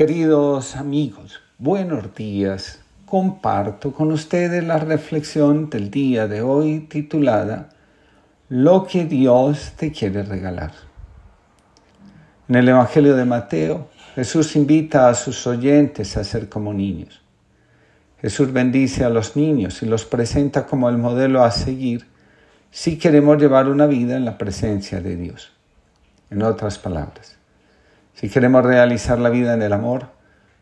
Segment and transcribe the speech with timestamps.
[0.00, 2.80] Queridos amigos, buenos días.
[3.04, 7.68] Comparto con ustedes la reflexión del día de hoy titulada
[8.48, 10.72] Lo que Dios te quiere regalar.
[12.48, 17.20] En el Evangelio de Mateo, Jesús invita a sus oyentes a ser como niños.
[18.22, 22.06] Jesús bendice a los niños y los presenta como el modelo a seguir
[22.70, 25.52] si queremos llevar una vida en la presencia de Dios.
[26.30, 27.36] En otras palabras,
[28.20, 30.08] si queremos realizar la vida en el amor,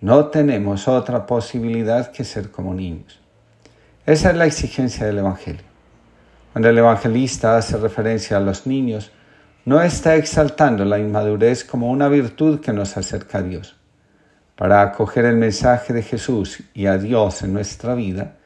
[0.00, 3.20] no tenemos otra posibilidad que ser como niños.
[4.06, 5.60] Esa es la exigencia del Evangelio.
[6.52, 9.12] Cuando el evangelista hace referencia a los niños,
[9.66, 13.76] no está exaltando la inmadurez como una virtud que nos acerca a Dios.
[14.56, 18.36] Para acoger el mensaje de Jesús y a Dios en nuestra vida,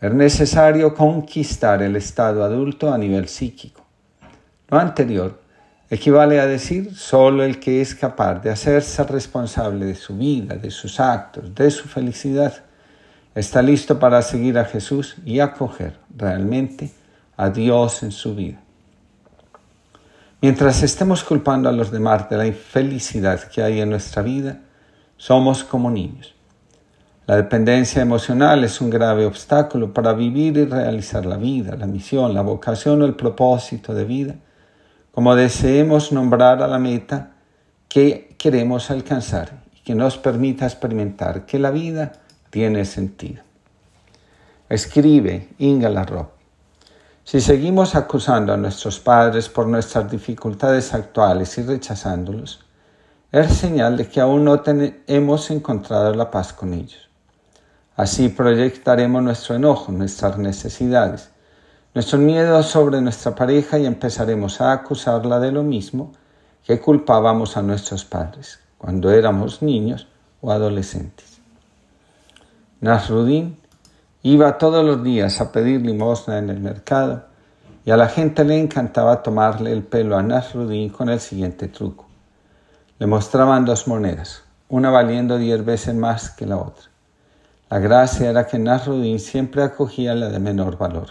[0.00, 3.86] es necesario conquistar el estado adulto a nivel psíquico.
[4.68, 5.46] Lo anterior
[5.90, 10.70] equivale a decir solo el que es capaz de hacerse responsable de su vida, de
[10.70, 12.52] sus actos, de su felicidad,
[13.34, 16.90] está listo para seguir a Jesús y acoger realmente
[17.36, 18.60] a Dios en su vida.
[20.40, 24.60] Mientras estemos culpando a los demás de la infelicidad que hay en nuestra vida,
[25.16, 26.34] somos como niños.
[27.26, 32.34] La dependencia emocional es un grave obstáculo para vivir y realizar la vida, la misión,
[32.34, 34.34] la vocación o el propósito de vida
[35.18, 37.32] como deseemos nombrar a la meta
[37.88, 42.12] que queremos alcanzar y que nos permita experimentar que la vida
[42.50, 43.42] tiene sentido.
[44.68, 46.30] Escribe Inga Larrock.
[47.24, 52.64] Si seguimos acusando a nuestros padres por nuestras dificultades actuales y rechazándolos,
[53.32, 54.62] es señal de que aún no
[55.08, 57.08] hemos encontrado la paz con ellos.
[57.96, 61.30] Así proyectaremos nuestro enojo, nuestras necesidades,
[61.94, 66.12] nuestros miedos sobre nuestra pareja y empezaremos a acusarla de lo mismo
[66.64, 70.06] que culpábamos a nuestros padres cuando éramos niños
[70.40, 71.40] o adolescentes.
[72.80, 73.58] Nasruddin
[74.22, 77.24] iba todos los días a pedir limosna en el mercado
[77.84, 82.06] y a la gente le encantaba tomarle el pelo a Nasruddin con el siguiente truco.
[82.98, 86.84] Le mostraban dos monedas, una valiendo diez veces más que la otra.
[87.70, 91.08] La gracia era que Nasruddin siempre acogía la de menor valor.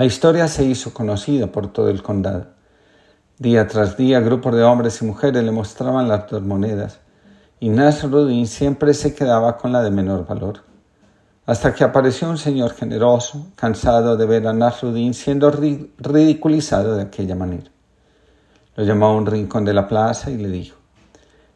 [0.00, 2.46] La historia se hizo conocida por todo el condado.
[3.36, 7.00] Día tras día, grupos de hombres y mujeres le mostraban las dos monedas,
[7.58, 10.62] y Nasruddin siempre se quedaba con la de menor valor.
[11.44, 17.34] Hasta que apareció un señor generoso, cansado de ver a Nasruddin siendo ridiculizado de aquella
[17.34, 17.70] manera.
[18.76, 20.78] Lo llamó a un rincón de la plaza y le dijo,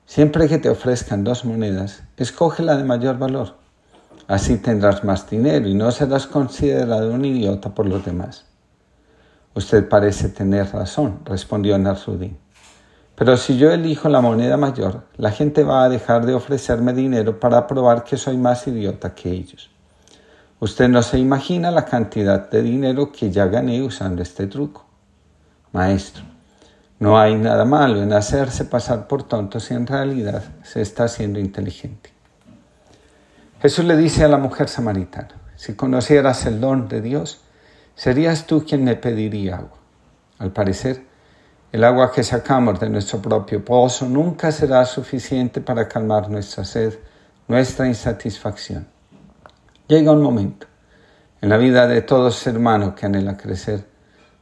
[0.04, 3.63] Siempre que te ofrezcan dos monedas, escoge la de mayor valor
[4.26, 8.46] Así tendrás más dinero y no serás considerado un idiota por los demás.
[9.54, 12.38] Usted parece tener razón, respondió Nasruddin.
[13.14, 17.38] Pero si yo elijo la moneda mayor, la gente va a dejar de ofrecerme dinero
[17.38, 19.70] para probar que soy más idiota que ellos.
[20.58, 24.86] Usted no se imagina la cantidad de dinero que ya gané usando este truco.
[25.72, 26.24] Maestro,
[26.98, 31.38] no hay nada malo en hacerse pasar por tonto si en realidad se está siendo
[31.38, 32.13] inteligente.
[33.64, 37.40] Jesús le dice a la mujer samaritana, si conocieras el don de Dios,
[37.94, 39.78] serías tú quien me pediría agua.
[40.38, 41.06] Al parecer,
[41.72, 46.98] el agua que sacamos de nuestro propio pozo nunca será suficiente para calmar nuestra sed,
[47.48, 48.86] nuestra insatisfacción.
[49.88, 50.66] Llega un momento
[51.40, 52.56] en la vida de todo ser
[52.94, 53.86] que anhela crecer,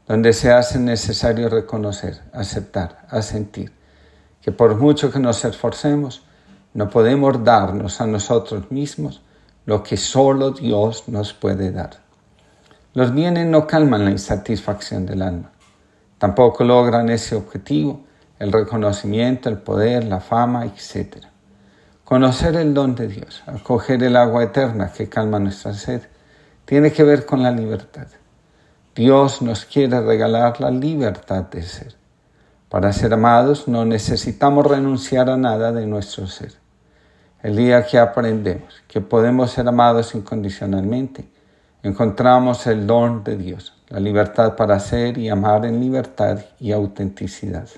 [0.09, 3.73] donde se hace necesario reconocer, aceptar, asentir,
[4.41, 6.25] que por mucho que nos esforcemos,
[6.75, 9.21] no podemos darnos a nosotros mismos
[9.67, 12.01] lo que solo Dios nos puede dar.
[12.95, 15.51] Los bienes no calman la insatisfacción del alma.
[16.19, 18.01] Tampoco logran ese objetivo,
[18.39, 21.25] el reconocimiento, el poder, la fama, etc.
[22.05, 26.03] Conocer el don de Dios, acoger el agua eterna que calma nuestra sed,
[26.65, 28.07] tiene que ver con la libertad.
[28.95, 31.95] Dios nos quiere regalar la libertad de ser.
[32.69, 36.62] Para ser amados no necesitamos renunciar a nada de nuestro ser.
[37.43, 41.29] El día que aprendemos que podemos ser amados incondicionalmente,
[41.83, 47.69] encontramos el don de Dios, la libertad para ser y amar en libertad y autenticidad.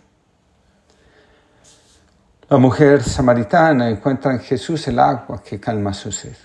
[2.51, 6.37] La mujer samaritana encuentra en Jesús el agua que calma su sed.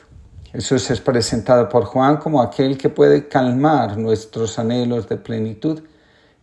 [0.45, 5.83] Jesús es presentado por Juan como aquel que puede calmar nuestros anhelos de plenitud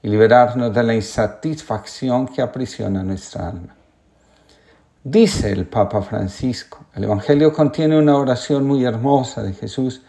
[0.02, 3.75] y liberarnos de la insatisfacción que aprisiona nuestra alma.
[5.08, 10.03] Dice el Papa Francisco, el Evangelio contiene una oración muy hermosa de Jesús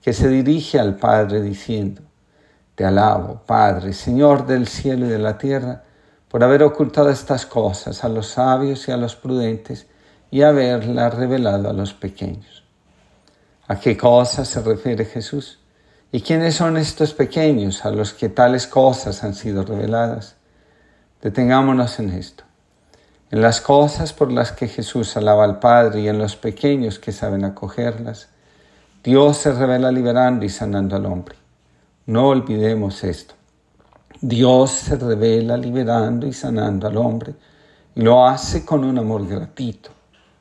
[0.00, 2.00] que se dirige al Padre diciendo,
[2.74, 5.84] Te alabo, Padre, Señor del cielo y de la tierra,
[6.30, 9.86] por haber ocultado estas cosas a los sabios y a los prudentes
[10.30, 12.64] y haberla revelado a los pequeños.
[13.66, 15.60] ¿A qué cosas se refiere Jesús?
[16.10, 20.36] ¿Y quiénes son estos pequeños a los que tales cosas han sido reveladas?
[21.20, 22.44] Detengámonos en esto,
[23.30, 27.12] en las cosas por las que Jesús alaba al Padre y en los pequeños que
[27.12, 28.28] saben acogerlas.
[29.04, 31.36] Dios se revela liberando y sanando al hombre.
[32.06, 33.34] No olvidemos esto.
[34.20, 37.34] Dios se revela liberando y sanando al hombre
[37.94, 39.90] y lo hace con un amor gratuito,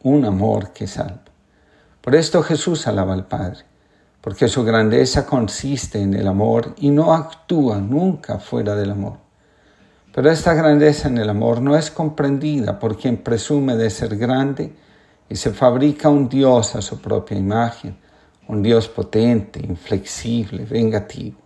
[0.03, 1.21] un amor que salva.
[2.01, 3.65] Por esto Jesús alaba al Padre,
[4.21, 9.26] porque su grandeza consiste en el amor y no actúa nunca fuera del amor.
[10.17, 14.73] Pero esta grandeza en el amor no es comprendida por quien presume de ser grande
[15.29, 17.99] y se fabrica un Dios a su propia imagen,
[18.47, 21.37] un Dios potente, inflexible, vengativo.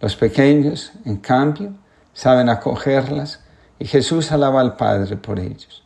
[0.00, 1.74] Los pequeños, en cambio,
[2.14, 3.40] saben acogerlas
[3.78, 5.84] y Jesús alaba al Padre por ellos.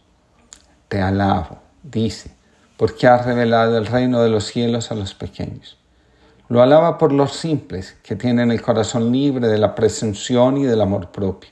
[0.86, 2.30] Te alabo, dice,
[2.76, 5.76] porque has revelado el reino de los cielos a los pequeños.
[6.48, 10.82] Lo alaba por los simples, que tienen el corazón libre de la presunción y del
[10.82, 11.50] amor propio.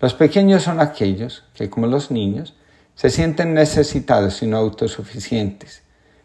[0.00, 2.54] Los pequeños son aquellos que, como los niños,
[2.94, 5.82] se sienten necesitados y no autosuficientes.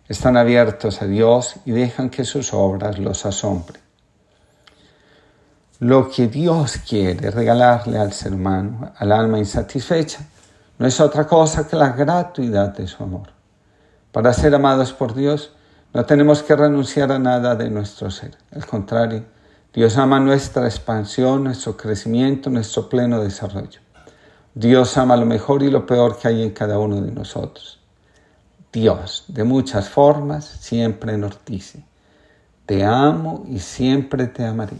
[0.07, 3.81] Están abiertos a Dios y dejan que sus obras los asombren.
[5.79, 10.25] Lo que Dios quiere regalarle al ser humano, al alma insatisfecha,
[10.77, 13.29] no es otra cosa que la gratuidad de su amor.
[14.11, 15.51] Para ser amados por Dios,
[15.93, 18.37] no tenemos que renunciar a nada de nuestro ser.
[18.53, 19.25] Al contrario,
[19.75, 23.81] Dios ama nuestra expansión, nuestro crecimiento, nuestro pleno desarrollo.
[24.53, 27.81] Dios ama lo mejor y lo peor que hay en cada uno de nosotros.
[28.71, 31.83] Dios, de muchas formas, siempre nos dice,
[32.65, 34.77] te amo y siempre te amaré.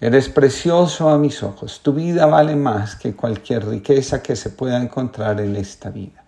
[0.00, 1.80] Eres precioso a mis ojos.
[1.82, 6.22] Tu vida vale más que cualquier riqueza que se pueda encontrar en esta vida.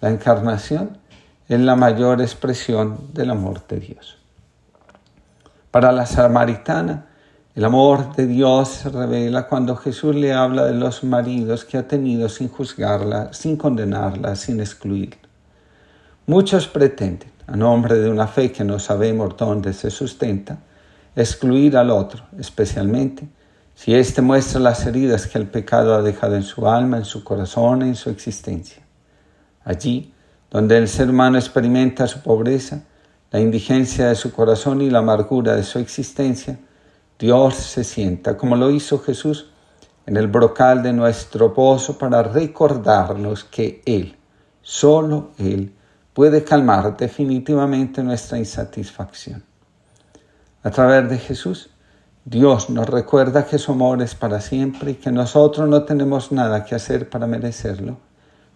[0.00, 0.96] La encarnación
[1.48, 4.19] es la mayor expresión del amor de Dios.
[5.70, 7.06] Para la samaritana,
[7.54, 11.86] el amor de Dios se revela cuando Jesús le habla de los maridos que ha
[11.86, 15.28] tenido sin juzgarla, sin condenarla, sin excluirla.
[16.26, 20.58] Muchos pretenden, a nombre de una fe que no sabemos dónde se sustenta,
[21.14, 23.28] excluir al otro, especialmente
[23.74, 27.22] si éste muestra las heridas que el pecado ha dejado en su alma, en su
[27.22, 28.82] corazón, en su existencia.
[29.64, 30.12] Allí,
[30.50, 32.82] donde el ser humano experimenta su pobreza,
[33.30, 36.58] la indigencia de su corazón y la amargura de su existencia,
[37.18, 39.50] Dios se sienta, como lo hizo Jesús,
[40.06, 44.16] en el brocal de nuestro pozo para recordarnos que Él,
[44.62, 45.72] solo Él,
[46.12, 49.44] puede calmar definitivamente nuestra insatisfacción.
[50.62, 51.70] A través de Jesús,
[52.24, 56.64] Dios nos recuerda que su amor es para siempre y que nosotros no tenemos nada
[56.64, 57.98] que hacer para merecerlo,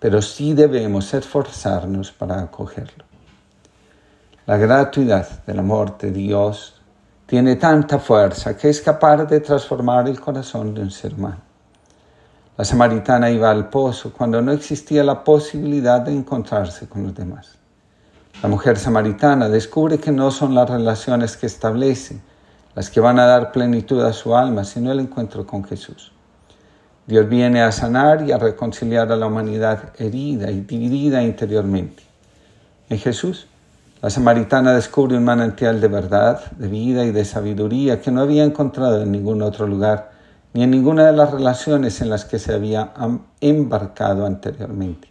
[0.01, 3.14] pero sí debemos esforzarnos para acogerlo.
[4.47, 6.75] La gratuidad del amor de Dios
[7.25, 11.41] tiene tanta fuerza que es capaz de transformar el corazón de un ser humano.
[12.59, 17.57] La samaritana iba al pozo cuando no existía la posibilidad de encontrarse con los demás.
[18.43, 22.21] La mujer samaritana descubre que no son las relaciones que establece
[22.75, 26.13] las que van a dar plenitud a su alma, sino el encuentro con Jesús.
[27.07, 32.03] Dios viene a sanar y a reconciliar a la humanidad herida y dividida interiormente.
[32.91, 33.47] En Jesús,
[34.05, 38.45] la samaritana descubre un manantial de verdad, de vida y de sabiduría que no había
[38.45, 40.11] encontrado en ningún otro lugar,
[40.53, 42.93] ni en ninguna de las relaciones en las que se había
[43.41, 45.09] embarcado anteriormente.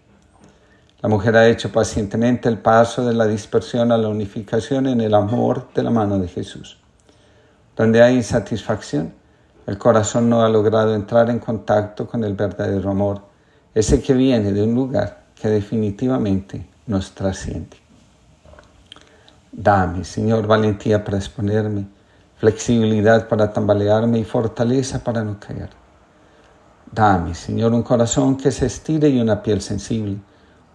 [1.01, 5.15] La mujer ha hecho pacientemente el paso de la dispersión a la unificación en el
[5.15, 6.77] amor de la mano de Jesús.
[7.75, 9.11] Donde hay insatisfacción,
[9.65, 13.23] el corazón no ha logrado entrar en contacto con el verdadero amor,
[13.73, 17.82] ese que viene de un lugar que definitivamente nos trasciende.
[19.53, 21.87] Dame, Señor, valentía para exponerme,
[22.35, 25.69] flexibilidad para tambalearme y fortaleza para no caer.
[26.91, 30.19] Dame, Señor, un corazón que se estire y una piel sensible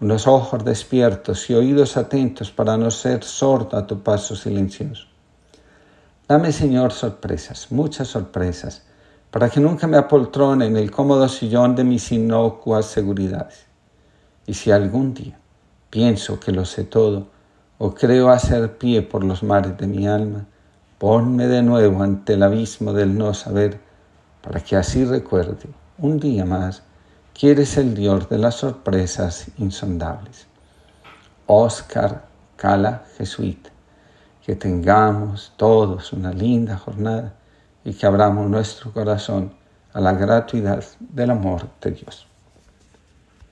[0.01, 5.07] unos ojos despiertos y oídos atentos para no ser sordo a tu paso silencioso.
[6.29, 8.85] Dame, Señor, sorpresas, muchas sorpresas,
[9.31, 13.67] para que nunca me apoltrone en el cómodo sillón de mis inocuas seguridades.
[14.47, 15.39] Y si algún día
[15.91, 17.29] pienso que lo sé todo,
[17.79, 20.47] o creo hacer pie por los mares de mi alma,
[20.99, 23.81] ponme de nuevo ante el abismo del no saber,
[24.43, 25.69] para que así recuerde
[25.99, 26.83] un día más
[27.35, 30.49] que eres el Dios de las sorpresas insondables.
[31.47, 33.71] Oscar Cala Jesuita,
[34.45, 37.35] que tengamos todos una linda jornada
[37.85, 39.55] y que abramos nuestro corazón
[39.93, 42.28] a la gratuidad del amor de Dios.